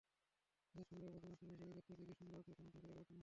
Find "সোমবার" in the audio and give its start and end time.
2.19-2.37